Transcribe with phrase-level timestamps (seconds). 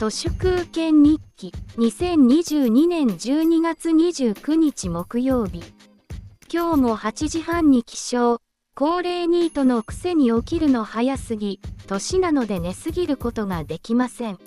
[0.00, 1.52] 都市空権日記。
[1.76, 5.62] 2022年12月29日木曜日
[6.50, 8.38] 今日も8時半に起床。
[8.74, 11.60] 高齢ニートのくせに起きるの早すぎ。
[11.86, 14.38] 年なので寝すぎることができません。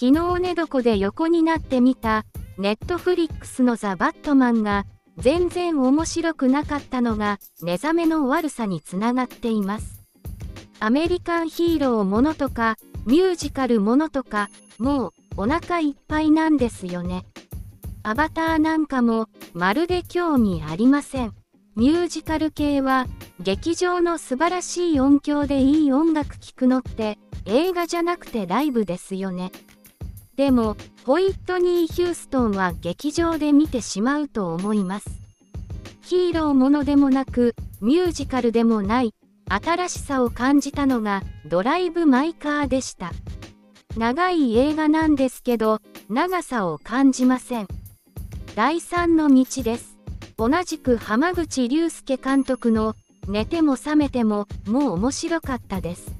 [0.00, 2.24] 昨日寝床で横になってみた。
[2.56, 4.86] ネットフリックスのザ・バットマンが
[5.18, 10.02] 全然面白くなかったのが寝覚めの悪さにつながっています。
[10.80, 14.48] アメリカンヒーローものとかミュージカルものとか
[14.78, 17.24] もうお腹いっぱいなんですよね。
[18.02, 21.34] アバターなんかもまるで興味ありません。
[21.74, 23.06] ミュージカル系は
[23.40, 29.52] 劇場の素晴らしい音響でいい音楽聴くのって映画じゃなくてライブですよね。
[30.36, 35.10] でもホイットニー・ヒューストンは劇場で見てしまうと思います。
[36.02, 39.14] ヒーローものでもなくミュージカルでもない。
[39.52, 43.12] 新しさを感じたのがドライブ・マイ・カーでした。
[43.98, 47.68] 長い映画なんですけど長さを感じません。
[48.54, 49.98] 第3の道です。
[50.38, 52.94] 同じく浜口竜介監督の
[53.28, 56.16] 寝ても覚めてももう面白かったです。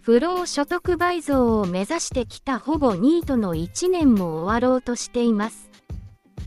[0.00, 5.68] 不労所得倍増を目指してきたほぼニートの1年も終わろうとしています。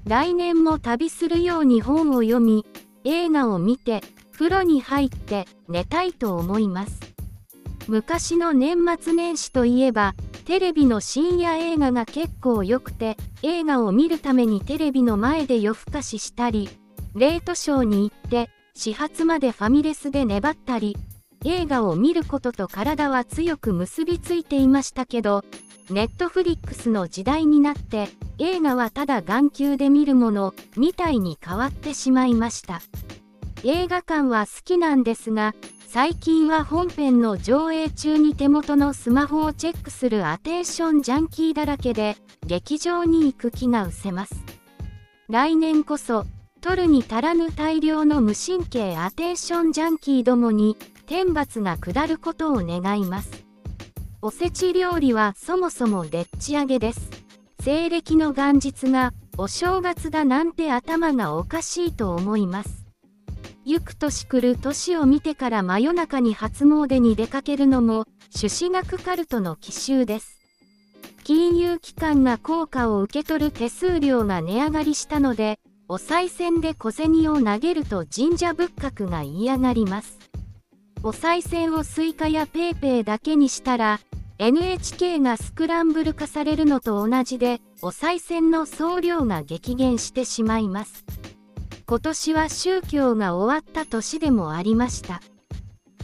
[0.08, 2.66] 来年も旅するように本を読み
[3.04, 4.02] 映画を見て
[4.40, 6.98] 風呂に入って寝たいと思います
[7.90, 16.70] 昔の年末年始といえばテレビの深夜映画が結構良くて映画を見るためにテレビの前で夜更かししたり
[17.16, 20.96] レートショーに行って始発までファミレスで粘ったり
[21.44, 25.46] 映画を見ることと体は強く結びついていましたけど、
[25.90, 32.82] ネットフリックスの時代になって映画はただ眼球で見るものみたいに変わってしまいました。
[33.64, 35.54] 映画館は好きなんですが、
[35.88, 42.16] 最近は本編の上映中に手元のスマホをチェックするアテンションジャンキーだらけで、
[42.46, 44.36] 劇場に行く気が失せます。
[45.28, 46.26] 来年こそ、
[46.62, 53.46] 取るに足らぬ大量の無神経アテンションジャンキーどもに天罰が下ることを願います。
[54.22, 57.10] おせち料理はそもそもでっち上げです。
[57.62, 62.79] 西暦の元日がお正月だなんて頭がおかしいと思います。
[63.72, 70.40] ゆく年来る年を見てから真夜中に初詣に出かけるのも朱子学カルトの奇襲です。
[71.24, 80.18] 金融機関が効果を受け取る手数料が値上がりしたので、お賽銭で小銭を投げると神社仏閣が嫌がります。
[81.04, 84.00] お賽銭をスイカや PayPay だけにしたら
[84.40, 91.06] NHK がスクランブル化されるのと同じでお賽銭の総量が激減してしまいます
[91.90, 95.24] 今年は宗教が終わった年でもありました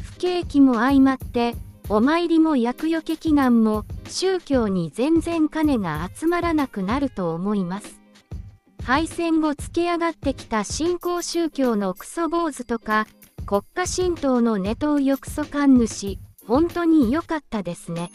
[0.01, 1.53] 不景気も相まって
[1.89, 8.01] お参りも厄除け祈願も宗教に全然金が集まらなくなると思います
[8.83, 13.05] 敗戦後つけ上がってきた新興宗教のクソ坊主とか
[13.45, 18.09] 国家神道のネトウヨクソ神主、本当に良かったですね。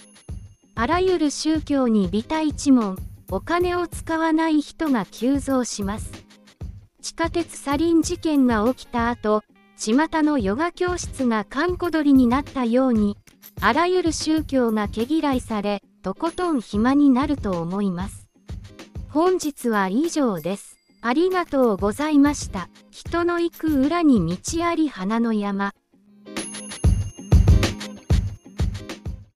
[0.75, 2.98] あらゆる宗教に微体一問、
[3.30, 6.19] お金を使わない人が急増します。
[7.00, 9.42] 地下鉄サリン事件が起きた後、
[9.76, 13.16] 巷のヨガ教室が閑古鳥になったように、
[13.60, 18.28] あらゆる宗教が毛嫌いされ、とことん暇になると思います。
[19.08, 20.76] 本日は以上です。
[21.02, 22.68] ありがとうございました。
[22.90, 25.72] 人の行く裏に道あり花の山。